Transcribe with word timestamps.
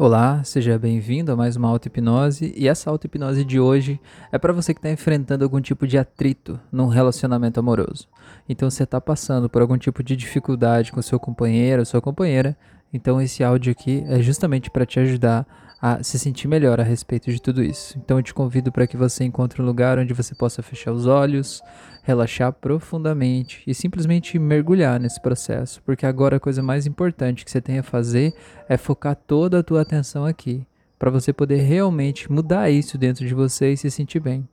Olá, 0.00 0.44
seja 0.44 0.78
bem-vindo 0.78 1.32
a 1.32 1.34
mais 1.34 1.56
uma 1.56 1.66
auto-hipnose 1.66 2.54
e 2.56 2.68
essa 2.68 2.88
auto-hipnose 2.88 3.44
de 3.44 3.58
hoje 3.58 4.00
é 4.30 4.38
para 4.38 4.52
você 4.52 4.72
que 4.72 4.78
está 4.78 4.92
enfrentando 4.92 5.42
algum 5.42 5.60
tipo 5.60 5.88
de 5.88 5.98
atrito 5.98 6.60
num 6.70 6.86
relacionamento 6.86 7.58
amoroso. 7.58 8.06
Então 8.48 8.70
você 8.70 8.84
está 8.84 9.00
passando 9.00 9.50
por 9.50 9.60
algum 9.60 9.76
tipo 9.76 10.00
de 10.04 10.14
dificuldade 10.14 10.92
com 10.92 11.02
seu 11.02 11.18
companheiro 11.18 11.82
ou 11.82 11.84
sua 11.84 12.00
companheira, 12.00 12.56
então 12.92 13.20
esse 13.20 13.42
áudio 13.42 13.72
aqui 13.72 14.04
é 14.06 14.22
justamente 14.22 14.70
para 14.70 14.86
te 14.86 15.00
ajudar 15.00 15.44
a 15.80 16.02
se 16.02 16.18
sentir 16.18 16.48
melhor 16.48 16.80
a 16.80 16.82
respeito 16.82 17.30
de 17.30 17.40
tudo 17.40 17.62
isso. 17.62 17.96
Então 17.98 18.18
eu 18.18 18.22
te 18.22 18.34
convido 18.34 18.72
para 18.72 18.86
que 18.86 18.96
você 18.96 19.24
encontre 19.24 19.62
um 19.62 19.64
lugar 19.64 19.98
onde 19.98 20.12
você 20.12 20.34
possa 20.34 20.62
fechar 20.62 20.92
os 20.92 21.06
olhos, 21.06 21.62
relaxar 22.02 22.52
profundamente 22.52 23.62
e 23.66 23.74
simplesmente 23.74 24.38
mergulhar 24.38 24.98
nesse 24.98 25.20
processo, 25.20 25.80
porque 25.84 26.04
agora 26.04 26.36
a 26.36 26.40
coisa 26.40 26.62
mais 26.62 26.86
importante 26.86 27.44
que 27.44 27.50
você 27.50 27.60
tem 27.60 27.78
a 27.78 27.82
fazer 27.82 28.34
é 28.68 28.76
focar 28.76 29.14
toda 29.14 29.60
a 29.60 29.62
tua 29.62 29.82
atenção 29.82 30.24
aqui, 30.24 30.66
para 30.98 31.10
você 31.10 31.32
poder 31.32 31.58
realmente 31.58 32.30
mudar 32.30 32.70
isso 32.70 32.98
dentro 32.98 33.26
de 33.26 33.34
você 33.34 33.72
e 33.72 33.76
se 33.76 33.90
sentir 33.90 34.20
bem. 34.20 34.48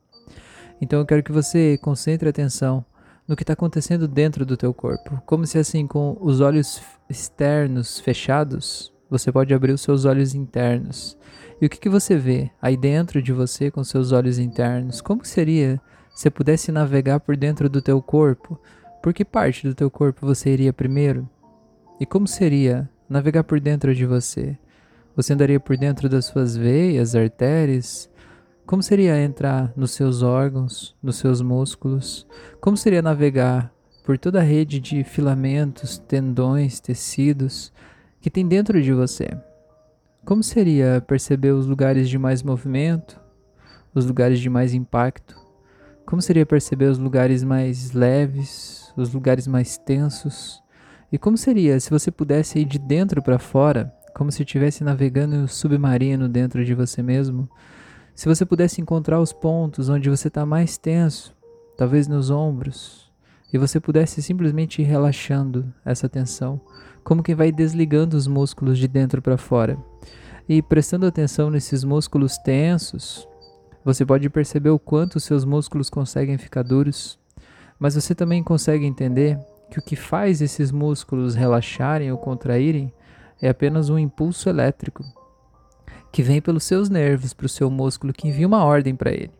Então 0.80 1.00
eu 1.00 1.06
quero 1.06 1.22
que 1.22 1.32
você 1.32 1.76
concentre 1.78 2.28
a 2.28 2.30
atenção 2.30 2.84
no 3.26 3.34
que 3.34 3.42
está 3.42 3.54
acontecendo 3.54 4.06
dentro 4.06 4.46
do 4.46 4.56
teu 4.56 4.72
corpo, 4.72 5.20
como 5.26 5.44
se 5.44 5.58
assim 5.58 5.86
com 5.88 6.16
os 6.20 6.40
olhos 6.40 6.80
externos 7.10 7.98
fechados 7.98 8.92
você 9.08 9.30
pode 9.30 9.54
abrir 9.54 9.72
os 9.72 9.80
seus 9.80 10.04
olhos 10.04 10.34
internos. 10.34 11.16
E 11.60 11.66
o 11.66 11.68
que, 11.68 11.78
que 11.78 11.88
você 11.88 12.16
vê 12.16 12.50
aí 12.60 12.76
dentro 12.76 13.22
de 13.22 13.32
você 13.32 13.70
com 13.70 13.82
seus 13.82 14.12
olhos 14.12 14.38
internos? 14.38 15.00
Como 15.00 15.24
seria 15.24 15.80
se 16.14 16.30
pudesse 16.30 16.72
navegar 16.72 17.20
por 17.20 17.36
dentro 17.36 17.68
do 17.68 17.80
teu 17.80 18.00
corpo? 18.02 18.60
Por 19.02 19.14
que 19.14 19.24
parte 19.24 19.66
do 19.66 19.74
teu 19.74 19.90
corpo 19.90 20.26
você 20.26 20.50
iria 20.50 20.72
primeiro? 20.72 21.28
E 22.00 22.04
como 22.04 22.26
seria 22.26 22.88
navegar 23.08 23.44
por 23.44 23.60
dentro 23.60 23.94
de 23.94 24.04
você? 24.04 24.58
Você 25.14 25.32
andaria 25.32 25.58
por 25.58 25.76
dentro 25.76 26.08
das 26.08 26.26
suas 26.26 26.56
veias, 26.56 27.14
artérias? 27.14 28.10
Como 28.66 28.82
seria 28.82 29.22
entrar 29.22 29.72
nos 29.76 29.92
seus 29.92 30.22
órgãos, 30.22 30.94
nos 31.02 31.16
seus 31.16 31.40
músculos? 31.40 32.26
Como 32.60 32.76
seria 32.76 33.00
navegar 33.00 33.72
por 34.04 34.18
toda 34.18 34.40
a 34.40 34.42
rede 34.42 34.78
de 34.80 35.04
filamentos, 35.04 35.96
tendões, 35.96 36.80
tecidos? 36.80 37.72
Que 38.26 38.30
tem 38.30 38.44
dentro 38.44 38.82
de 38.82 38.92
você. 38.92 39.28
Como 40.24 40.42
seria 40.42 41.00
perceber 41.06 41.52
os 41.52 41.64
lugares 41.64 42.08
de 42.08 42.18
mais 42.18 42.42
movimento, 42.42 43.20
os 43.94 44.04
lugares 44.04 44.40
de 44.40 44.50
mais 44.50 44.74
impacto? 44.74 45.36
Como 46.04 46.20
seria 46.20 46.44
perceber 46.44 46.86
os 46.86 46.98
lugares 46.98 47.44
mais 47.44 47.92
leves, 47.92 48.92
os 48.96 49.14
lugares 49.14 49.46
mais 49.46 49.78
tensos? 49.78 50.60
E 51.12 51.16
como 51.16 51.36
seria 51.36 51.78
se 51.78 51.88
você 51.88 52.10
pudesse 52.10 52.58
ir 52.58 52.64
de 52.64 52.80
dentro 52.80 53.22
para 53.22 53.38
fora, 53.38 53.94
como 54.12 54.32
se 54.32 54.42
estivesse 54.42 54.82
navegando 54.82 55.36
um 55.36 55.46
submarino 55.46 56.28
dentro 56.28 56.64
de 56.64 56.74
você 56.74 57.04
mesmo? 57.04 57.48
Se 58.12 58.26
você 58.26 58.44
pudesse 58.44 58.80
encontrar 58.80 59.20
os 59.20 59.32
pontos 59.32 59.88
onde 59.88 60.10
você 60.10 60.26
está 60.26 60.44
mais 60.44 60.76
tenso, 60.76 61.32
talvez 61.76 62.08
nos 62.08 62.28
ombros, 62.28 63.05
e 63.52 63.58
você 63.58 63.78
pudesse 63.80 64.22
simplesmente 64.22 64.82
ir 64.82 64.84
relaxando 64.84 65.72
essa 65.84 66.08
tensão, 66.08 66.60
como 67.04 67.22
quem 67.22 67.34
vai 67.34 67.52
desligando 67.52 68.16
os 68.16 68.26
músculos 68.26 68.78
de 68.78 68.88
dentro 68.88 69.22
para 69.22 69.38
fora. 69.38 69.78
E 70.48 70.60
prestando 70.62 71.06
atenção 71.06 71.50
nesses 71.50 71.84
músculos 71.84 72.38
tensos, 72.38 73.26
você 73.84 74.04
pode 74.04 74.28
perceber 74.28 74.70
o 74.70 74.78
quanto 74.78 75.20
seus 75.20 75.44
músculos 75.44 75.88
conseguem 75.88 76.36
ficar 76.36 76.62
duros, 76.62 77.18
mas 77.78 77.94
você 77.94 78.14
também 78.14 78.42
consegue 78.42 78.84
entender 78.84 79.38
que 79.70 79.78
o 79.78 79.82
que 79.82 79.94
faz 79.94 80.40
esses 80.40 80.72
músculos 80.72 81.34
relaxarem 81.34 82.10
ou 82.10 82.18
contraírem 82.18 82.92
é 83.40 83.48
apenas 83.48 83.88
um 83.88 83.98
impulso 83.98 84.48
elétrico 84.48 85.04
que 86.10 86.22
vem 86.22 86.40
pelos 86.40 86.64
seus 86.64 86.88
nervos 86.88 87.32
para 87.32 87.46
o 87.46 87.48
seu 87.48 87.70
músculo 87.70 88.12
que 88.12 88.26
envia 88.26 88.46
uma 88.46 88.64
ordem 88.64 88.96
para 88.96 89.12
ele. 89.12 89.32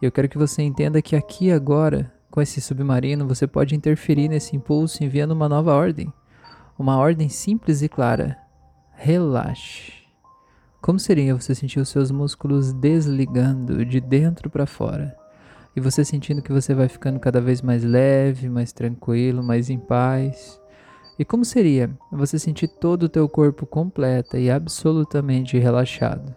Eu 0.00 0.12
quero 0.12 0.28
que 0.28 0.38
você 0.38 0.62
entenda 0.62 1.00
que 1.00 1.16
aqui 1.16 1.50
agora, 1.50 2.12
com 2.34 2.42
esse 2.42 2.60
submarino, 2.60 3.28
você 3.28 3.46
pode 3.46 3.76
interferir 3.76 4.26
nesse 4.26 4.56
impulso 4.56 5.04
enviando 5.04 5.30
uma 5.30 5.48
nova 5.48 5.72
ordem. 5.72 6.12
Uma 6.76 6.96
ordem 6.96 7.28
simples 7.28 7.80
e 7.80 7.88
clara. 7.88 8.36
Relaxe. 8.96 9.92
Como 10.82 10.98
seria 10.98 11.36
você 11.36 11.54
sentir 11.54 11.78
os 11.78 11.90
seus 11.90 12.10
músculos 12.10 12.72
desligando 12.72 13.84
de 13.84 14.00
dentro 14.00 14.50
para 14.50 14.66
fora? 14.66 15.16
E 15.76 15.80
você 15.80 16.04
sentindo 16.04 16.42
que 16.42 16.52
você 16.52 16.74
vai 16.74 16.88
ficando 16.88 17.20
cada 17.20 17.40
vez 17.40 17.62
mais 17.62 17.84
leve, 17.84 18.48
mais 18.48 18.72
tranquilo, 18.72 19.40
mais 19.40 19.70
em 19.70 19.78
paz? 19.78 20.60
E 21.16 21.24
como 21.24 21.44
seria 21.44 21.88
você 22.10 22.36
sentir 22.36 22.66
todo 22.66 23.04
o 23.04 23.08
teu 23.08 23.28
corpo 23.28 23.64
completa 23.64 24.40
e 24.40 24.50
absolutamente 24.50 25.56
relaxado? 25.56 26.34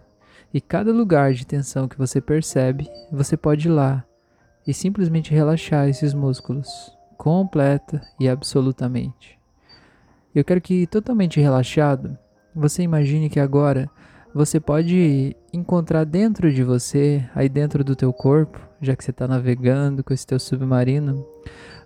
E 0.54 0.60
cada 0.60 0.92
lugar 0.92 1.32
de 1.32 1.44
tensão 1.44 1.88
que 1.88 1.98
você 1.98 2.20
percebe, 2.20 2.88
você 3.10 3.36
pode 3.36 3.66
ir 3.66 3.72
lá 3.72 4.04
e 4.68 4.74
simplesmente 4.74 5.32
relaxar 5.32 5.88
esses 5.88 6.12
músculos, 6.12 6.94
completa 7.16 8.02
e 8.20 8.28
absolutamente. 8.28 9.38
Eu 10.34 10.44
quero 10.44 10.60
que 10.60 10.86
totalmente 10.86 11.40
relaxado, 11.40 12.18
você 12.54 12.82
imagine 12.82 13.30
que 13.30 13.40
agora 13.40 13.90
você 14.34 14.60
pode 14.60 15.34
encontrar 15.54 16.04
dentro 16.04 16.52
de 16.52 16.62
você, 16.62 17.26
aí 17.34 17.48
dentro 17.48 17.82
do 17.82 17.96
teu 17.96 18.12
corpo, 18.12 18.60
já 18.78 18.94
que 18.94 19.02
você 19.02 19.10
está 19.10 19.26
navegando 19.26 20.04
com 20.04 20.12
esse 20.12 20.26
teu 20.26 20.38
submarino, 20.38 21.26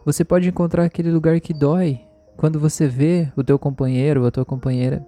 você 0.04 0.24
pode 0.24 0.48
encontrar 0.48 0.84
aquele 0.84 1.12
lugar 1.12 1.40
que 1.40 1.54
dói 1.54 2.00
quando 2.36 2.58
você 2.58 2.88
vê 2.88 3.32
o 3.36 3.44
teu 3.44 3.60
companheiro 3.60 4.22
ou 4.22 4.26
a 4.26 4.30
tua 4.32 4.44
companheira. 4.44 5.06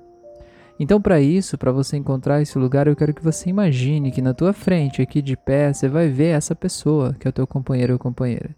Então, 0.79 1.01
para 1.01 1.21
isso, 1.21 1.57
para 1.57 1.71
você 1.71 1.97
encontrar 1.97 2.43
esse 2.43 2.59
lugar, 2.59 2.89
eu 2.89 2.97
quero 2.97 3.15
que 3.15 3.23
você 3.23 3.49
imagine 3.49 4.11
que 4.11 4.21
na 4.21 4.35
tua 4.35 4.53
frente, 4.53 5.01
aqui 5.01 5.23
de 5.23 5.37
pé, 5.37 5.73
você 5.73 5.89
vai 5.89 6.09
ver 6.09 6.37
essa 6.37 6.55
pessoa 6.55 7.15
que 7.19 7.29
é 7.29 7.31
o 7.31 7.33
teu 7.33 7.47
companheiro 7.47 7.93
ou 7.93 7.99
companheira. 7.99 8.51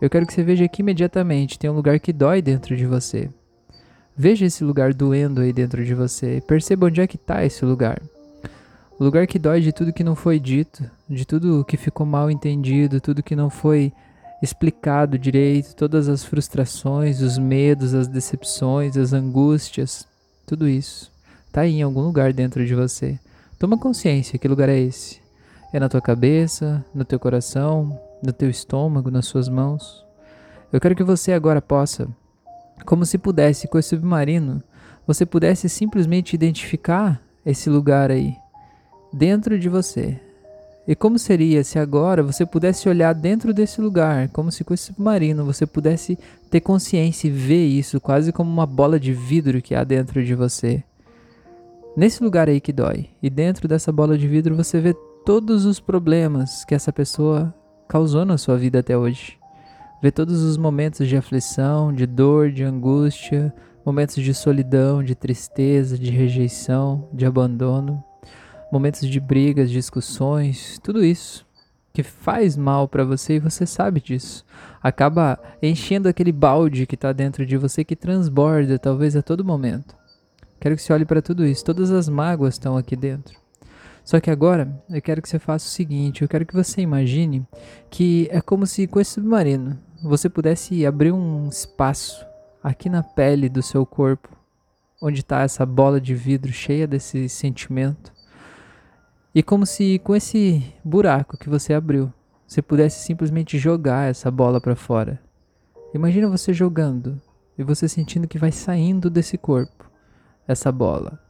Eu 0.00 0.08
quero 0.08 0.24
que 0.24 0.32
você 0.32 0.44
veja 0.44 0.68
que 0.68 0.82
imediatamente 0.82 1.58
tem 1.58 1.68
um 1.68 1.74
lugar 1.74 1.98
que 1.98 2.12
dói 2.12 2.40
dentro 2.40 2.76
de 2.76 2.86
você. 2.86 3.28
Veja 4.16 4.46
esse 4.46 4.62
lugar 4.62 4.94
doendo 4.94 5.40
aí 5.40 5.52
dentro 5.52 5.84
de 5.84 5.94
você. 5.94 6.40
Perceba 6.46 6.86
onde 6.86 7.00
é 7.00 7.06
que 7.08 7.16
está 7.16 7.44
esse 7.44 7.64
lugar. 7.64 8.00
O 8.98 9.02
lugar 9.02 9.26
que 9.26 9.38
dói 9.38 9.60
de 9.60 9.72
tudo 9.72 9.92
que 9.92 10.04
não 10.04 10.14
foi 10.14 10.38
dito, 10.38 10.88
de 11.08 11.24
tudo 11.24 11.64
que 11.64 11.76
ficou 11.76 12.06
mal 12.06 12.30
entendido, 12.30 13.00
tudo 13.00 13.22
que 13.22 13.34
não 13.34 13.50
foi 13.50 13.92
explicado 14.40 15.18
direito, 15.18 15.74
todas 15.74 16.08
as 16.08 16.22
frustrações, 16.22 17.20
os 17.20 17.36
medos, 17.36 17.94
as 17.94 18.06
decepções, 18.06 18.96
as 18.96 19.12
angústias, 19.12 20.06
tudo 20.46 20.68
isso 20.68 21.17
está 21.48 21.62
aí 21.62 21.80
em 21.80 21.82
algum 21.82 22.02
lugar 22.02 22.32
dentro 22.32 22.64
de 22.64 22.74
você. 22.74 23.18
Toma 23.58 23.76
consciência, 23.76 24.38
que 24.38 24.46
lugar 24.46 24.68
é 24.68 24.78
esse? 24.78 25.20
É 25.72 25.80
na 25.80 25.88
tua 25.88 26.00
cabeça, 26.00 26.84
no 26.94 27.04
teu 27.04 27.18
coração, 27.18 27.98
no 28.22 28.32
teu 28.32 28.48
estômago, 28.48 29.10
nas 29.10 29.26
suas 29.26 29.48
mãos? 29.48 30.06
Eu 30.72 30.80
quero 30.80 30.94
que 30.94 31.02
você 31.02 31.32
agora 31.32 31.60
possa 31.60 32.08
como 32.84 33.04
se 33.04 33.18
pudesse, 33.18 33.68
com 33.68 33.78
esse 33.78 33.90
submarino, 33.90 34.62
você 35.06 35.24
pudesse 35.26 35.68
simplesmente 35.68 36.34
identificar 36.34 37.20
esse 37.44 37.68
lugar 37.70 38.10
aí, 38.10 38.34
dentro 39.12 39.58
de 39.58 39.68
você. 39.68 40.20
E 40.86 40.94
como 40.94 41.18
seria 41.18 41.62
se 41.64 41.78
agora 41.78 42.22
você 42.22 42.46
pudesse 42.46 42.88
olhar 42.88 43.12
dentro 43.12 43.52
desse 43.52 43.80
lugar, 43.80 44.28
como 44.28 44.50
se 44.50 44.64
com 44.64 44.72
esse 44.72 44.84
submarino 44.84 45.44
você 45.44 45.66
pudesse 45.66 46.18
ter 46.50 46.60
consciência 46.60 47.28
e 47.28 47.30
ver 47.30 47.66
isso 47.66 48.00
quase 48.00 48.32
como 48.32 48.50
uma 48.50 48.66
bola 48.66 48.98
de 48.98 49.12
vidro 49.12 49.60
que 49.60 49.74
há 49.74 49.84
dentro 49.84 50.24
de 50.24 50.34
você. 50.34 50.82
Nesse 51.98 52.22
lugar 52.22 52.48
aí 52.48 52.60
que 52.60 52.72
dói, 52.72 53.10
e 53.20 53.28
dentro 53.28 53.66
dessa 53.66 53.90
bola 53.90 54.16
de 54.16 54.28
vidro 54.28 54.54
você 54.54 54.80
vê 54.80 54.94
todos 55.26 55.64
os 55.64 55.80
problemas 55.80 56.64
que 56.64 56.72
essa 56.72 56.92
pessoa 56.92 57.52
causou 57.88 58.24
na 58.24 58.38
sua 58.38 58.56
vida 58.56 58.78
até 58.78 58.96
hoje. 58.96 59.36
Vê 60.00 60.12
todos 60.12 60.40
os 60.44 60.56
momentos 60.56 61.08
de 61.08 61.16
aflição, 61.16 61.92
de 61.92 62.06
dor, 62.06 62.52
de 62.52 62.62
angústia, 62.62 63.52
momentos 63.84 64.22
de 64.22 64.32
solidão, 64.32 65.02
de 65.02 65.16
tristeza, 65.16 65.98
de 65.98 66.12
rejeição, 66.12 67.08
de 67.12 67.26
abandono, 67.26 68.00
momentos 68.70 69.08
de 69.08 69.18
brigas, 69.18 69.68
discussões, 69.68 70.78
tudo 70.80 71.04
isso 71.04 71.44
que 71.92 72.04
faz 72.04 72.56
mal 72.56 72.86
para 72.86 73.02
você 73.02 73.34
e 73.34 73.40
você 73.40 73.66
sabe 73.66 74.00
disso. 74.00 74.44
Acaba 74.80 75.36
enchendo 75.60 76.08
aquele 76.08 76.30
balde 76.30 76.86
que 76.86 76.94
está 76.94 77.12
dentro 77.12 77.44
de 77.44 77.56
você 77.56 77.82
que 77.82 77.96
transborda 77.96 78.78
talvez 78.78 79.16
a 79.16 79.22
todo 79.22 79.44
momento. 79.44 79.97
Quero 80.60 80.74
que 80.74 80.82
você 80.82 80.92
olhe 80.92 81.04
para 81.04 81.22
tudo 81.22 81.46
isso. 81.46 81.64
Todas 81.64 81.90
as 81.90 82.08
mágoas 82.08 82.54
estão 82.54 82.76
aqui 82.76 82.96
dentro. 82.96 83.38
Só 84.04 84.18
que 84.20 84.30
agora 84.30 84.82
eu 84.88 85.02
quero 85.02 85.20
que 85.20 85.28
você 85.28 85.38
faça 85.38 85.66
o 85.66 85.70
seguinte: 85.70 86.22
eu 86.22 86.28
quero 86.28 86.46
que 86.46 86.54
você 86.54 86.80
imagine 86.80 87.46
que 87.90 88.26
é 88.30 88.40
como 88.40 88.66
se 88.66 88.86
com 88.86 88.98
esse 88.98 89.12
submarino 89.12 89.78
você 90.02 90.28
pudesse 90.28 90.86
abrir 90.86 91.12
um 91.12 91.48
espaço 91.48 92.26
aqui 92.62 92.88
na 92.88 93.02
pele 93.02 93.48
do 93.48 93.62
seu 93.62 93.84
corpo, 93.84 94.28
onde 95.00 95.20
está 95.20 95.42
essa 95.42 95.66
bola 95.66 96.00
de 96.00 96.14
vidro 96.14 96.52
cheia 96.52 96.86
desse 96.86 97.28
sentimento, 97.28 98.12
e 99.34 99.42
como 99.42 99.66
se 99.66 99.98
com 99.98 100.14
esse 100.14 100.64
buraco 100.84 101.36
que 101.36 101.48
você 101.48 101.74
abriu, 101.74 102.12
você 102.46 102.62
pudesse 102.62 103.04
simplesmente 103.04 103.58
jogar 103.58 104.08
essa 104.08 104.30
bola 104.30 104.60
para 104.60 104.76
fora. 104.76 105.20
Imagina 105.92 106.28
você 106.28 106.52
jogando 106.52 107.20
e 107.58 107.62
você 107.62 107.88
sentindo 107.88 108.28
que 108.28 108.38
vai 108.38 108.52
saindo 108.52 109.10
desse 109.10 109.36
corpo 109.36 109.87
essa 110.48 110.72
bola. 110.72 111.20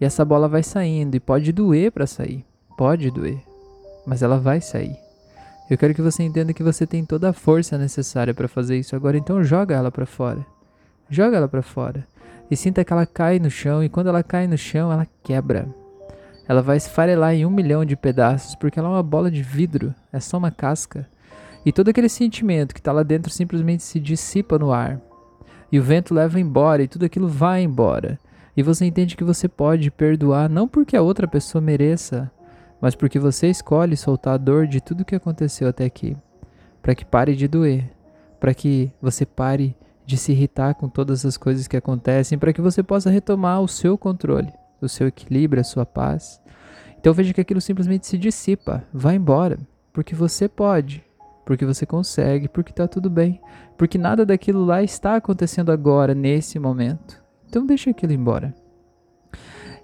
E 0.00 0.04
essa 0.04 0.24
bola 0.24 0.48
vai 0.48 0.62
saindo 0.62 1.16
e 1.16 1.20
pode 1.20 1.52
doer 1.52 1.92
para 1.92 2.06
sair. 2.06 2.44
Pode 2.78 3.10
doer, 3.10 3.42
mas 4.06 4.22
ela 4.22 4.38
vai 4.38 4.60
sair. 4.62 4.96
Eu 5.68 5.76
quero 5.76 5.94
que 5.94 6.00
você 6.00 6.22
entenda 6.22 6.54
que 6.54 6.62
você 6.62 6.86
tem 6.86 7.04
toda 7.04 7.28
a 7.28 7.32
força 7.32 7.76
necessária 7.76 8.32
para 8.32 8.48
fazer 8.48 8.78
isso 8.78 8.96
agora, 8.96 9.18
então 9.18 9.44
joga 9.44 9.74
ela 9.74 9.90
para 9.90 10.06
fora. 10.06 10.44
Joga 11.10 11.36
ela 11.36 11.48
para 11.48 11.60
fora 11.60 12.06
e 12.50 12.56
sinta 12.56 12.84
que 12.84 12.92
ela 12.92 13.06
cai 13.06 13.38
no 13.38 13.50
chão 13.50 13.82
e 13.82 13.88
quando 13.88 14.08
ela 14.08 14.22
cai 14.22 14.46
no 14.46 14.58
chão, 14.58 14.90
ela 14.90 15.06
quebra. 15.22 15.68
Ela 16.48 16.60
vai 16.60 16.76
esfarelar 16.76 17.32
em 17.34 17.46
um 17.46 17.50
milhão 17.50 17.84
de 17.84 17.94
pedaços 17.94 18.56
porque 18.56 18.78
ela 18.78 18.88
é 18.88 18.92
uma 18.92 19.02
bola 19.02 19.30
de 19.30 19.42
vidro, 19.42 19.94
é 20.12 20.18
só 20.18 20.36
uma 20.36 20.50
casca. 20.50 21.06
E 21.64 21.70
todo 21.70 21.90
aquele 21.90 22.08
sentimento 22.08 22.74
que 22.74 22.80
está 22.80 22.90
lá 22.90 23.04
dentro 23.04 23.30
simplesmente 23.30 23.84
se 23.84 24.00
dissipa 24.00 24.58
no 24.58 24.72
ar. 24.72 25.00
E 25.70 25.78
o 25.78 25.82
vento 25.82 26.12
leva 26.12 26.40
embora 26.40 26.82
e 26.82 26.88
tudo 26.88 27.04
aquilo 27.04 27.28
vai 27.28 27.62
embora. 27.62 28.18
E 28.60 28.62
você 28.62 28.84
entende 28.84 29.16
que 29.16 29.24
você 29.24 29.48
pode 29.48 29.90
perdoar 29.90 30.46
não 30.46 30.68
porque 30.68 30.94
a 30.94 31.00
outra 31.00 31.26
pessoa 31.26 31.62
mereça, 31.62 32.30
mas 32.78 32.94
porque 32.94 33.18
você 33.18 33.48
escolhe 33.48 33.96
soltar 33.96 34.34
a 34.34 34.36
dor 34.36 34.66
de 34.66 34.82
tudo 34.82 35.02
que 35.02 35.14
aconteceu 35.14 35.66
até 35.66 35.86
aqui, 35.86 36.14
para 36.82 36.94
que 36.94 37.02
pare 37.02 37.34
de 37.34 37.48
doer, 37.48 37.90
para 38.38 38.52
que 38.52 38.92
você 39.00 39.24
pare 39.24 39.74
de 40.04 40.18
se 40.18 40.32
irritar 40.32 40.74
com 40.74 40.90
todas 40.90 41.24
as 41.24 41.38
coisas 41.38 41.66
que 41.66 41.74
acontecem, 41.74 42.38
para 42.38 42.52
que 42.52 42.60
você 42.60 42.82
possa 42.82 43.08
retomar 43.08 43.62
o 43.62 43.66
seu 43.66 43.96
controle, 43.96 44.52
o 44.78 44.90
seu 44.90 45.06
equilíbrio, 45.06 45.62
a 45.62 45.64
sua 45.64 45.86
paz. 45.86 46.38
Então 46.98 47.14
veja 47.14 47.32
que 47.32 47.40
aquilo 47.40 47.62
simplesmente 47.62 48.06
se 48.06 48.18
dissipa, 48.18 48.84
vai 48.92 49.14
embora, 49.14 49.58
porque 49.90 50.14
você 50.14 50.46
pode, 50.50 51.02
porque 51.46 51.64
você 51.64 51.86
consegue, 51.86 52.46
porque 52.46 52.72
está 52.72 52.86
tudo 52.86 53.08
bem, 53.08 53.40
porque 53.78 53.96
nada 53.96 54.26
daquilo 54.26 54.66
lá 54.66 54.82
está 54.82 55.16
acontecendo 55.16 55.72
agora, 55.72 56.14
nesse 56.14 56.58
momento. 56.58 57.29
Então 57.50 57.66
deixa 57.66 57.90
aquilo 57.90 58.12
embora. 58.12 58.54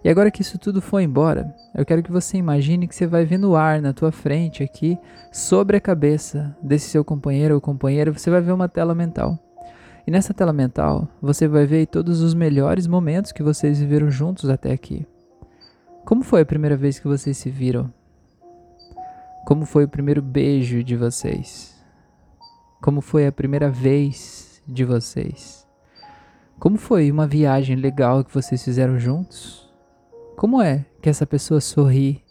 E 0.04 0.08
agora 0.08 0.30
que 0.30 0.40
isso 0.40 0.56
tudo 0.56 0.80
foi 0.80 1.02
embora, 1.02 1.52
eu 1.74 1.84
quero 1.84 2.00
que 2.00 2.12
você 2.12 2.36
imagine 2.36 2.86
que 2.86 2.94
você 2.94 3.08
vai 3.08 3.24
ver 3.24 3.38
no 3.38 3.56
ar 3.56 3.82
na 3.82 3.92
tua 3.92 4.12
frente 4.12 4.62
aqui, 4.62 4.96
sobre 5.32 5.76
a 5.76 5.80
cabeça 5.80 6.56
desse 6.62 6.88
seu 6.88 7.04
companheiro 7.04 7.56
ou 7.56 7.60
companheira, 7.60 8.12
você 8.12 8.30
vai 8.30 8.40
ver 8.40 8.52
uma 8.52 8.68
tela 8.68 8.94
mental. 8.94 9.36
E 10.06 10.12
nessa 10.12 10.32
tela 10.32 10.52
mental, 10.52 11.08
você 11.20 11.48
vai 11.48 11.66
ver 11.66 11.88
todos 11.88 12.20
os 12.20 12.34
melhores 12.34 12.86
momentos 12.86 13.32
que 13.32 13.42
vocês 13.42 13.80
viveram 13.80 14.12
juntos 14.12 14.48
até 14.48 14.70
aqui. 14.70 15.04
Como 16.04 16.22
foi 16.22 16.42
a 16.42 16.46
primeira 16.46 16.76
vez 16.76 17.00
que 17.00 17.08
vocês 17.08 17.36
se 17.36 17.50
viram? 17.50 17.92
Como 19.44 19.66
foi 19.66 19.82
o 19.82 19.88
primeiro 19.88 20.22
beijo 20.22 20.84
de 20.84 20.94
vocês? 20.94 21.74
Como 22.80 23.00
foi 23.00 23.26
a 23.26 23.32
primeira 23.32 23.68
vez 23.68 24.62
de 24.68 24.84
vocês? 24.84 25.65
Como 26.58 26.78
foi 26.78 27.10
uma 27.10 27.26
viagem 27.26 27.76
legal 27.76 28.24
que 28.24 28.32
vocês 28.32 28.64
fizeram 28.64 28.98
juntos? 28.98 29.70
Como 30.36 30.60
é 30.60 30.86
que 31.02 31.08
essa 31.08 31.26
pessoa 31.26 31.60
sorri? 31.60 32.24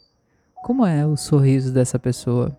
Como 0.64 0.84
é 0.84 1.06
o 1.06 1.16
sorriso 1.16 1.72
dessa 1.72 2.00
pessoa? 2.00 2.58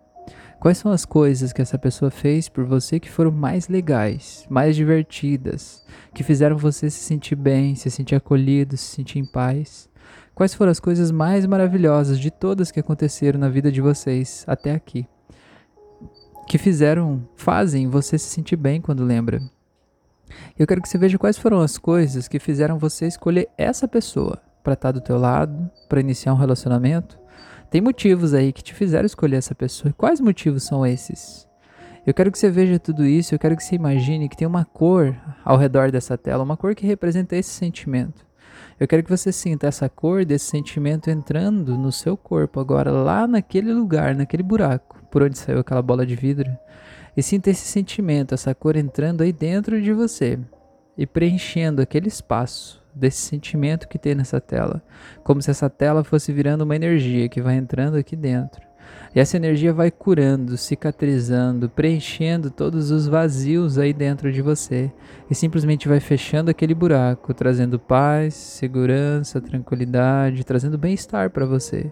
Quais 0.61 0.79
são 0.79 0.93
as 0.93 1.05
coisas 1.05 1.53
que 1.53 1.61
essa 1.61 1.77
pessoa 1.77 2.09
fez 2.09 2.49
por 2.49 2.65
você 2.65 3.01
que 3.01 3.11
foram 3.11 3.33
mais 3.33 3.67
legais, 3.67 4.47
mais 4.49 4.77
divertidas, 4.77 5.85
que 6.15 6.23
fizeram 6.23 6.57
você 6.57 6.89
se 6.89 7.01
sentir 7.01 7.35
bem, 7.35 7.75
se 7.75 7.91
sentir 7.91 8.15
acolhido, 8.15 8.77
se 8.77 8.95
sentir 8.95 9.19
em 9.19 9.27
paz? 9.27 9.89
Quais 10.37 10.55
foram 10.55 10.71
as 10.71 10.79
coisas 10.79 11.11
mais 11.11 11.45
maravilhosas 11.47 12.21
de 12.21 12.31
todas 12.31 12.71
que 12.71 12.79
aconteceram 12.79 13.41
na 13.41 13.49
vida 13.49 13.73
de 13.73 13.81
vocês 13.81 14.45
até 14.47 14.73
aqui? 14.73 15.05
Que 16.47 16.59
fizeram, 16.59 17.29
fazem 17.35 17.89
você 17.89 18.17
se 18.17 18.29
sentir 18.29 18.57
bem 18.57 18.81
quando 18.81 19.03
lembra? 19.03 19.43
Eu 20.59 20.67
quero 20.67 20.83
que 20.83 20.89
você 20.89 20.99
veja 20.99 21.19
quais 21.19 21.39
foram 21.39 21.61
as 21.61 21.79
coisas 21.79 22.29
que 22.29 22.39
fizeram 22.39 22.79
você 22.79 23.07
escolher 23.07 23.49
essa 23.57 23.87
pessoa, 23.87 24.41
para 24.63 24.75
estar 24.75 24.89
tá 24.89 24.93
do 24.93 25.01
teu 25.01 25.19
lado, 25.19 25.71
para 25.89 26.01
iniciar 26.01 26.33
um 26.33 26.39
relacionamento. 26.39 27.19
Tem 27.71 27.81
motivos 27.81 28.35
aí 28.35 28.53
que 28.53 28.63
te 28.63 28.75
fizeram 28.75 29.07
escolher 29.07 29.37
essa 29.37 29.55
pessoa. 29.55 29.91
E 29.91 29.95
quais 29.95 30.21
motivos 30.21 30.63
são 30.63 30.87
esses? 30.87 31.47
Eu 32.07 32.15
quero 32.15 32.31
que 32.31 32.39
você 32.39 32.49
veja 32.49 32.79
tudo 32.79 33.05
isso, 33.05 33.35
eu 33.35 33.39
quero 33.39 33.57
que 33.57 33.65
você 33.65 33.75
imagine 33.75 34.29
que 34.29 34.37
tem 34.37 34.47
uma 34.47 34.65
cor 34.65 35.17
ao 35.45 35.57
redor 35.57 35.91
dessa 35.91 36.17
tela, 36.17 36.45
uma 36.45 36.57
cor 36.57 36.73
que 36.75 36.87
representa 36.87 37.35
esse 37.35 37.51
sentimento. 37.51 38.25
Eu 38.79 38.87
quero 38.87 39.03
que 39.03 39.11
você 39.11 39.33
sinta 39.33 39.67
essa 39.67 39.89
cor 39.89 40.25
desse 40.25 40.45
sentimento 40.47 41.11
entrando 41.11 41.77
no 41.77 41.91
seu 41.91 42.17
corpo 42.17 42.61
agora, 42.61 42.93
lá 42.93 43.27
naquele 43.27 43.73
lugar, 43.73 44.15
naquele 44.15 44.43
buraco, 44.43 45.03
por 45.11 45.23
onde 45.23 45.37
saiu 45.37 45.59
aquela 45.59 45.83
bola 45.83 46.07
de 46.07 46.15
vidro. 46.15 46.57
E 47.17 47.23
sinta 47.23 47.51
esse 47.51 47.67
sentimento, 47.67 48.35
essa 48.35 48.55
cor 48.55 48.77
entrando 48.77 49.23
aí 49.23 49.33
dentro 49.33 49.81
de 49.81 49.93
você 49.93 50.39
e 50.99 51.07
preenchendo 51.07 51.81
aquele 51.81 52.09
espaço 52.09 52.83
desse 52.95 53.19
sentimento 53.19 53.89
que 53.89 53.99
tem 53.99 54.15
nessa 54.15 54.41
tela, 54.41 54.83
como 55.23 55.41
se 55.41 55.51
essa 55.51 55.69
tela 55.69 56.05
fosse 56.05 56.33
virando 56.33 56.63
uma 56.63 56.77
energia 56.77 57.29
que 57.29 57.41
vai 57.41 57.57
entrando 57.57 57.97
aqui 57.97 58.17
dentro. 58.17 58.67
E 59.15 59.21
essa 59.21 59.37
energia 59.37 59.73
vai 59.73 59.91
curando, 59.91 60.57
cicatrizando, 60.57 61.69
preenchendo 61.71 62.51
todos 62.51 62.91
os 62.91 63.07
vazios 63.07 63.79
aí 63.79 63.93
dentro 63.93 64.31
de 64.31 64.43
você 64.43 64.93
e 65.31 65.35
simplesmente 65.35 65.89
vai 65.89 66.01
fechando 66.01 66.51
aquele 66.51 66.75
buraco, 66.75 67.33
trazendo 67.33 67.79
paz, 67.79 68.35
segurança, 68.35 69.41
tranquilidade, 69.41 70.45
trazendo 70.45 70.77
bem-estar 70.77 71.31
para 71.31 71.47
você. 71.47 71.91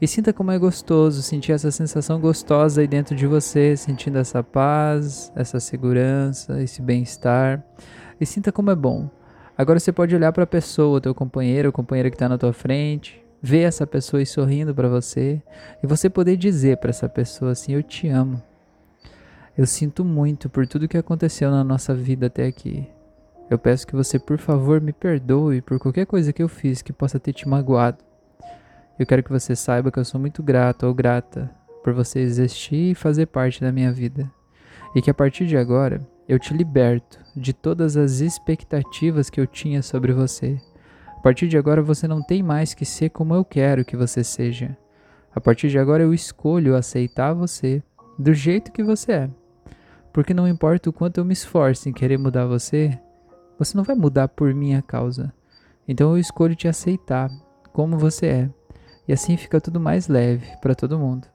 E 0.00 0.08
sinta 0.08 0.32
como 0.32 0.50
é 0.50 0.58
gostoso 0.58 1.22
sentir 1.22 1.52
essa 1.52 1.70
sensação 1.70 2.18
gostosa 2.20 2.80
aí 2.80 2.86
dentro 2.86 3.14
de 3.14 3.26
você, 3.26 3.76
sentindo 3.76 4.18
essa 4.18 4.42
paz, 4.42 5.30
essa 5.36 5.60
segurança, 5.60 6.62
esse 6.62 6.80
bem-estar. 6.80 7.62
E 8.18 8.24
sinta 8.24 8.50
como 8.50 8.70
é 8.70 8.74
bom 8.74 9.10
Agora 9.60 9.78
você 9.78 9.92
pode 9.92 10.16
olhar 10.16 10.32
para 10.32 10.44
a 10.44 10.46
pessoa, 10.46 11.02
teu 11.02 11.14
companheiro 11.14 11.68
ou 11.68 11.72
companheira 11.72 12.08
que 12.08 12.16
está 12.16 12.26
na 12.26 12.38
tua 12.38 12.50
frente, 12.50 13.22
ver 13.42 13.60
essa 13.60 13.86
pessoa 13.86 14.24
sorrindo 14.24 14.74
para 14.74 14.88
você 14.88 15.42
e 15.82 15.86
você 15.86 16.08
poder 16.08 16.38
dizer 16.38 16.78
para 16.78 16.88
essa 16.88 17.10
pessoa 17.10 17.52
assim: 17.52 17.74
Eu 17.74 17.82
te 17.82 18.08
amo. 18.08 18.42
Eu 19.58 19.66
sinto 19.66 20.02
muito 20.02 20.48
por 20.48 20.66
tudo 20.66 20.88
que 20.88 20.96
aconteceu 20.96 21.50
na 21.50 21.62
nossa 21.62 21.94
vida 21.94 22.28
até 22.28 22.46
aqui. 22.46 22.88
Eu 23.50 23.58
peço 23.58 23.86
que 23.86 23.94
você, 23.94 24.18
por 24.18 24.38
favor, 24.38 24.80
me 24.80 24.94
perdoe 24.94 25.60
por 25.60 25.78
qualquer 25.78 26.06
coisa 26.06 26.32
que 26.32 26.42
eu 26.42 26.48
fiz 26.48 26.80
que 26.80 26.90
possa 26.90 27.20
ter 27.20 27.34
te 27.34 27.46
magoado. 27.46 27.98
Eu 29.00 29.06
quero 29.06 29.22
que 29.22 29.32
você 29.32 29.56
saiba 29.56 29.90
que 29.90 29.98
eu 29.98 30.04
sou 30.04 30.20
muito 30.20 30.42
grato 30.42 30.86
ou 30.86 30.92
grata 30.92 31.50
por 31.82 31.94
você 31.94 32.20
existir 32.20 32.90
e 32.90 32.94
fazer 32.94 33.24
parte 33.24 33.58
da 33.58 33.72
minha 33.72 33.90
vida. 33.90 34.30
E 34.94 35.00
que 35.00 35.08
a 35.08 35.14
partir 35.14 35.46
de 35.46 35.56
agora 35.56 36.06
eu 36.28 36.38
te 36.38 36.52
liberto 36.52 37.18
de 37.34 37.54
todas 37.54 37.96
as 37.96 38.20
expectativas 38.20 39.30
que 39.30 39.40
eu 39.40 39.46
tinha 39.46 39.80
sobre 39.80 40.12
você. 40.12 40.60
A 41.16 41.20
partir 41.22 41.48
de 41.48 41.56
agora 41.56 41.80
você 41.80 42.06
não 42.06 42.22
tem 42.22 42.42
mais 42.42 42.74
que 42.74 42.84
ser 42.84 43.08
como 43.08 43.34
eu 43.34 43.42
quero 43.42 43.86
que 43.86 43.96
você 43.96 44.22
seja. 44.22 44.76
A 45.34 45.40
partir 45.40 45.70
de 45.70 45.78
agora 45.78 46.02
eu 46.02 46.12
escolho 46.12 46.76
aceitar 46.76 47.32
você 47.32 47.82
do 48.18 48.34
jeito 48.34 48.70
que 48.70 48.82
você 48.82 49.12
é. 49.12 49.30
Porque 50.12 50.34
não 50.34 50.46
importa 50.46 50.90
o 50.90 50.92
quanto 50.92 51.16
eu 51.16 51.24
me 51.24 51.32
esforce 51.32 51.88
em 51.88 51.92
querer 51.94 52.18
mudar 52.18 52.44
você, 52.44 52.98
você 53.58 53.74
não 53.74 53.82
vai 53.82 53.96
mudar 53.96 54.28
por 54.28 54.52
minha 54.52 54.82
causa. 54.82 55.32
Então 55.88 56.10
eu 56.10 56.18
escolho 56.18 56.54
te 56.54 56.68
aceitar 56.68 57.30
como 57.72 57.96
você 57.96 58.26
é. 58.26 58.59
E 59.06 59.12
assim 59.12 59.36
fica 59.36 59.60
tudo 59.60 59.80
mais 59.80 60.08
leve 60.08 60.46
para 60.60 60.74
todo 60.74 60.98
mundo. 60.98 61.26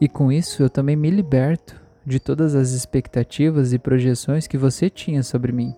E 0.00 0.08
com 0.08 0.32
isso 0.32 0.62
eu 0.62 0.70
também 0.70 0.96
me 0.96 1.10
liberto 1.10 1.80
de 2.06 2.18
todas 2.18 2.54
as 2.54 2.70
expectativas 2.70 3.72
e 3.72 3.78
projeções 3.78 4.46
que 4.46 4.56
você 4.56 4.88
tinha 4.88 5.22
sobre 5.22 5.52
mim. 5.52 5.74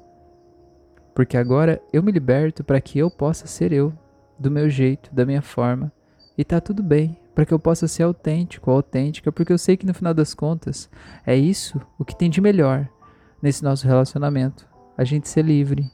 Porque 1.14 1.36
agora 1.36 1.82
eu 1.92 2.02
me 2.02 2.12
liberto 2.12 2.64
para 2.64 2.80
que 2.80 2.98
eu 2.98 3.10
possa 3.10 3.46
ser 3.46 3.72
eu, 3.72 3.92
do 4.38 4.50
meu 4.50 4.70
jeito, 4.70 5.12
da 5.14 5.26
minha 5.26 5.42
forma, 5.42 5.92
e 6.38 6.44
tá 6.44 6.60
tudo 6.60 6.82
bem, 6.82 7.18
para 7.34 7.44
que 7.44 7.52
eu 7.52 7.58
possa 7.58 7.86
ser 7.86 8.02
autêntico, 8.02 8.70
autêntica, 8.70 9.30
porque 9.30 9.52
eu 9.52 9.58
sei 9.58 9.76
que 9.76 9.86
no 9.86 9.92
final 9.94 10.14
das 10.14 10.34
contas 10.34 10.88
é 11.26 11.36
isso 11.36 11.80
o 11.98 12.04
que 12.04 12.16
tem 12.16 12.30
de 12.30 12.40
melhor 12.40 12.88
nesse 13.42 13.62
nosso 13.62 13.86
relacionamento. 13.86 14.66
A 14.96 15.04
gente 15.04 15.28
ser 15.28 15.44
livre, 15.44 15.90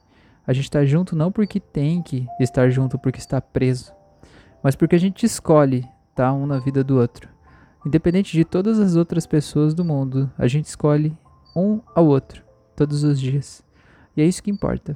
a 0.46 0.52
gente 0.52 0.70
tá 0.70 0.84
junto 0.84 1.16
não 1.16 1.32
porque 1.32 1.58
tem 1.58 2.02
que 2.02 2.26
estar 2.40 2.68
junto 2.70 2.98
porque 2.98 3.18
está 3.18 3.40
preso, 3.40 3.92
mas 4.62 4.76
porque 4.76 4.96
a 4.96 5.00
gente 5.00 5.24
escolhe 5.24 5.78
estar 6.10 6.30
tá 6.30 6.32
um 6.32 6.46
na 6.46 6.58
vida 6.58 6.82
do 6.82 6.98
outro. 6.98 7.28
Independente 7.86 8.32
de 8.32 8.44
todas 8.44 8.78
as 8.78 8.96
outras 8.96 9.26
pessoas 9.26 9.74
do 9.74 9.84
mundo, 9.84 10.30
a 10.36 10.46
gente 10.46 10.66
escolhe 10.66 11.16
um 11.54 11.80
ao 11.94 12.06
outro 12.06 12.42
todos 12.74 13.02
os 13.02 13.20
dias. 13.20 13.62
E 14.16 14.22
é 14.22 14.24
isso 14.24 14.42
que 14.42 14.50
importa. 14.50 14.94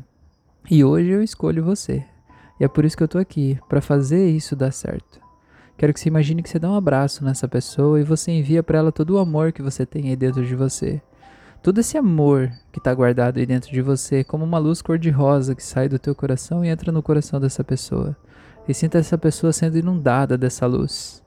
E 0.70 0.84
hoje 0.84 1.08
eu 1.10 1.22
escolho 1.22 1.64
você. 1.64 2.04
E 2.60 2.64
é 2.64 2.68
por 2.68 2.84
isso 2.84 2.96
que 2.96 3.02
eu 3.02 3.08
tô 3.08 3.18
aqui, 3.18 3.58
para 3.68 3.80
fazer 3.80 4.28
isso 4.28 4.54
dar 4.54 4.72
certo. 4.72 5.20
Quero 5.76 5.92
que 5.92 5.98
você 5.98 6.08
imagine 6.08 6.42
que 6.42 6.48
você 6.48 6.58
dá 6.58 6.70
um 6.70 6.76
abraço 6.76 7.24
nessa 7.24 7.48
pessoa 7.48 8.00
e 8.00 8.04
você 8.04 8.30
envia 8.30 8.62
para 8.62 8.78
ela 8.78 8.92
todo 8.92 9.10
o 9.10 9.18
amor 9.18 9.52
que 9.52 9.62
você 9.62 9.84
tem 9.84 10.10
aí 10.10 10.16
dentro 10.16 10.44
de 10.44 10.54
você. 10.54 11.00
Todo 11.62 11.78
esse 11.78 11.96
amor 11.96 12.52
que 12.72 12.78
está 12.78 12.92
guardado 12.92 13.38
aí 13.38 13.46
dentro 13.46 13.70
de 13.70 13.80
você, 13.80 14.22
como 14.22 14.44
uma 14.44 14.58
luz 14.58 14.82
cor-de-rosa 14.82 15.54
que 15.54 15.62
sai 15.62 15.88
do 15.88 15.98
teu 15.98 16.14
coração 16.14 16.64
e 16.64 16.68
entra 16.68 16.92
no 16.92 17.02
coração 17.02 17.40
dessa 17.40 17.64
pessoa. 17.64 18.16
E 18.68 18.74
sinta 18.74 18.98
essa 18.98 19.18
pessoa 19.18 19.52
sendo 19.52 19.78
inundada 19.78 20.38
dessa 20.38 20.66
luz. 20.66 21.22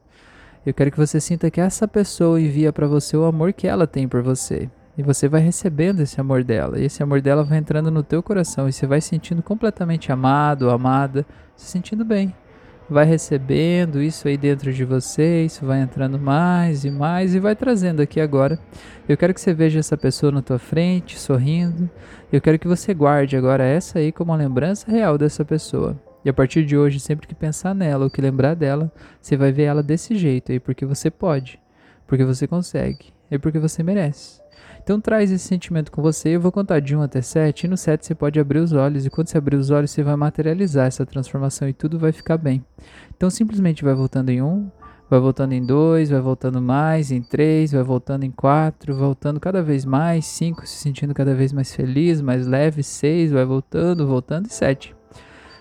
Eu 0.66 0.74
quero 0.74 0.90
que 0.90 0.98
você 0.98 1.20
sinta 1.20 1.52
que 1.52 1.62
essa 1.62 1.88
pessoa 1.88 2.42
envia 2.42 2.74
para 2.74 2.88
você 2.88 3.16
o 3.16 3.26
amor 3.26 3.54
que 3.54 3.68
ela 3.68 3.86
tem 3.86 4.08
por 4.08 4.24
você. 4.24 4.70
E 4.98 5.04
você 5.04 5.28
vai 5.28 5.42
recebendo 5.42 6.00
esse 6.00 6.20
amor 6.20 6.44
dela. 6.44 6.80
E 6.80 6.86
esse 6.86 7.04
amor 7.04 7.22
dela 7.22 7.44
vai 7.44 7.58
entrando 7.58 7.92
no 7.92 8.02
teu 8.02 8.24
coração. 8.24 8.68
E 8.68 8.74
você 8.74 8.88
vai 8.88 9.02
sentindo 9.02 9.44
completamente 9.44 10.12
amado, 10.12 10.70
amada, 10.70 11.26
se 11.56 11.68
sentindo 11.68 12.06
bem. 12.06 12.34
Vai 12.90 13.06
recebendo 13.06 14.02
isso 14.02 14.28
aí 14.28 14.38
dentro 14.38 14.72
de 14.72 14.86
você, 14.86 15.44
isso 15.44 15.66
vai 15.66 15.82
entrando 15.82 16.20
mais 16.20 16.86
e 16.86 16.92
mais 16.92 17.34
e 17.34 17.40
vai 17.40 17.56
trazendo 17.56 18.00
aqui 18.00 18.22
agora. 18.22 18.60
Eu 19.10 19.18
quero 19.18 19.34
que 19.34 19.42
você 19.42 19.56
veja 19.56 19.80
essa 19.80 19.98
pessoa 19.98 20.32
na 20.32 20.42
tua 20.42 20.60
frente, 20.60 21.20
sorrindo. 21.20 21.90
Eu 22.32 22.40
quero 22.40 22.60
que 22.60 22.68
você 22.68 22.94
guarde 22.94 23.36
agora 23.36 23.64
essa 23.64 23.98
aí 23.98 24.12
como 24.12 24.32
uma 24.32 24.38
lembrança 24.38 24.90
real 24.90 25.18
dessa 25.18 25.44
pessoa. 25.44 26.00
E 26.26 26.30
a 26.30 26.34
partir 26.34 26.66
de 26.66 26.76
hoje, 26.76 27.00
sempre 27.00 27.28
que 27.28 27.36
pensar 27.36 27.76
nela 27.76 28.06
ou 28.06 28.10
que 28.10 28.20
lembrar 28.20 28.56
dela, 28.56 28.92
você 29.22 29.38
vai 29.38 29.52
ver 29.52 29.64
ela 29.64 29.84
desse 29.84 30.18
jeito 30.18 30.52
aí, 30.52 30.60
porque 30.60 30.84
você 30.84 31.12
pode, 31.12 31.60
porque 32.08 32.26
você 32.26 32.48
consegue 32.48 33.14
e 33.30 33.38
porque 33.38 33.60
você 33.60 33.84
merece. 33.84 34.44
Então 34.82 35.00
traz 35.00 35.32
esse 35.32 35.48
sentimento 35.48 35.92
com 35.92 36.02
você. 36.02 36.30
Eu 36.30 36.42
vou 36.42 36.52
contar 36.52 36.80
de 36.80 36.96
1 36.96 37.02
até 37.02 37.22
7. 37.22 37.64
E 37.64 37.68
no 37.68 37.78
7 37.78 38.06
você 38.06 38.16
pode 38.16 38.40
abrir 38.40 38.60
os 38.60 38.72
olhos. 38.72 39.06
E 39.06 39.10
quando 39.10 39.28
você 39.28 39.38
abrir 39.38 39.56
os 39.56 39.72
olhos, 39.72 39.92
você 39.92 40.04
vai 40.04 40.16
materializar 40.16 40.88
essa 40.88 41.06
transformação 41.06 41.68
e 41.68 41.74
tudo 41.74 41.98
vai 41.98 42.12
ficar 42.12 42.38
bem. 42.38 42.64
Então 43.16 43.30
simplesmente 43.30 43.84
vai 43.84 43.94
voltando 43.96 44.30
em 44.30 44.42
1, 44.42 44.70
vai 45.10 45.20
voltando 45.20 45.54
em 45.54 45.66
2, 45.66 46.10
vai 46.10 46.22
voltando 46.22 46.62
mais, 46.62 47.12
em 47.12 47.22
3, 47.22 47.72
vai 47.72 47.84
voltando 47.84 48.24
em 48.24 48.32
4, 48.32 48.96
voltando 48.96 49.40
cada 49.40 49.62
vez 49.62 49.86
mais, 49.86 50.26
5, 50.26 50.68
se 50.68 50.78
sentindo 50.78 51.14
cada 51.14 51.34
vez 51.34 51.52
mais 51.52 51.74
feliz, 51.74 52.22
mais 52.22 52.46
leve, 52.46 52.84
6, 52.84 53.32
vai 53.32 53.46
voltando, 53.46 54.08
voltando 54.08 54.48
e 54.48 54.54
7. 54.54 54.96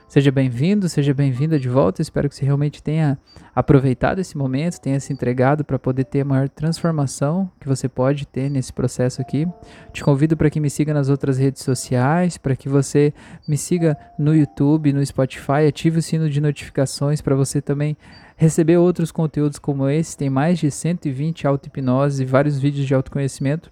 Seja 0.07 0.31
bem-vindo, 0.31 0.89
seja 0.89 1.13
bem-vinda 1.13 1.59
de 1.59 1.69
volta. 1.69 2.01
Espero 2.01 2.29
que 2.29 2.37
você 2.37 2.45
realmente 2.45 2.83
tenha 2.83 3.19
aproveitado 3.55 4.21
esse 4.21 4.37
momento, 4.37 4.81
tenha 4.81 5.01
se 5.01 5.13
entregado 5.13 5.65
para 5.65 5.79
poder 5.79 6.05
ter 6.05 6.21
a 6.21 6.25
maior 6.25 6.49
transformação 6.49 7.51
que 7.59 7.67
você 7.67 7.89
pode 7.89 8.27
ter 8.27 8.49
nesse 8.49 8.73
processo 8.73 9.21
aqui. 9.21 9.47
Te 9.93 10.05
convido 10.05 10.37
para 10.37 10.51
que 10.51 10.61
me 10.61 10.71
siga 10.71 10.95
nas 10.95 11.09
outras 11.09 11.39
redes 11.39 11.63
sociais, 11.63 12.37
para 12.37 12.55
que 12.55 12.69
você 12.69 13.13
me 13.49 13.57
siga 13.57 13.97
no 14.19 14.37
YouTube, 14.37 14.93
no 14.93 15.05
Spotify, 15.05 15.67
ative 15.69 15.99
o 15.99 16.03
sino 16.03 16.31
de 16.31 16.41
notificações 16.41 17.21
para 17.21 17.35
você 17.35 17.61
também 17.61 17.97
receber 18.37 18.77
outros 18.77 19.11
conteúdos 19.11 19.59
como 19.59 19.89
esse. 19.89 20.17
Tem 20.17 20.31
mais 20.31 20.59
de 20.59 20.71
120 20.71 21.47
auto-hipnose 21.47 22.25
vários 22.25 22.59
vídeos 22.59 22.87
de 22.87 22.95
autoconhecimento 22.95 23.71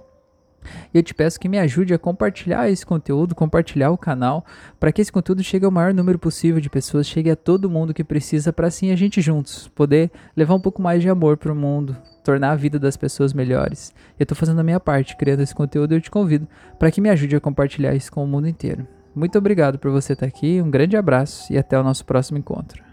e 0.93 0.99
eu 0.99 1.03
te 1.03 1.15
peço 1.15 1.39
que 1.39 1.49
me 1.49 1.59
ajude 1.59 1.95
a 1.95 1.99
compartilhar 1.99 2.69
esse 2.71 2.85
conteúdo, 2.85 3.35
compartilhar 3.35 3.91
o 3.91 3.99
canal, 3.99 4.45
para 4.79 4.93
que 4.93 5.01
esse 5.01 5.13
conteúdo 5.13 5.43
chegue 5.43 5.65
ao 5.65 5.71
maior 5.71 5.93
número 5.95 6.19
possível 6.19 6.61
de 6.61 6.71
pessoas, 6.71 7.07
chegue 7.07 7.31
a 7.31 7.37
todo 7.37 7.71
mundo 7.71 7.95
que 7.95 8.05
precisa, 8.05 8.53
para 8.53 8.69
assim 8.69 8.91
a 8.91 8.97
gente 8.97 9.21
juntos 9.21 9.69
poder 9.69 10.11
levar 10.37 10.55
um 10.55 10.61
pouco 10.61 10.81
mais 10.81 11.03
de 11.03 11.09
amor 11.09 11.37
para 11.37 11.53
o 11.53 11.57
mundo, 11.57 11.97
tornar 12.25 12.53
a 12.53 12.57
vida 12.57 12.79
das 12.79 12.97
pessoas 12.97 13.33
melhores. 13.33 13.93
Eu 14.19 14.25
estou 14.25 14.37
fazendo 14.37 14.61
a 14.61 14.65
minha 14.65 14.81
parte, 14.81 15.17
criando 15.17 15.43
esse 15.43 15.55
conteúdo 15.55 15.93
e 15.93 15.97
eu 15.97 16.01
te 16.01 16.11
convido 16.11 16.47
para 16.79 16.91
que 16.91 17.01
me 17.01 17.09
ajude 17.11 17.37
a 17.37 17.41
compartilhar 17.41 17.95
isso 17.95 18.13
com 18.13 18.23
o 18.23 18.27
mundo 18.27 18.49
inteiro. 18.49 18.87
Muito 19.15 19.37
obrigado 19.37 19.79
por 19.79 19.91
você 19.91 20.15
estar 20.15 20.27
aqui, 20.27 20.61
um 20.63 20.71
grande 20.71 20.97
abraço 20.97 21.53
e 21.53 21.59
até 21.59 21.79
o 21.79 21.83
nosso 21.83 22.05
próximo 22.05 22.39
encontro. 22.39 22.92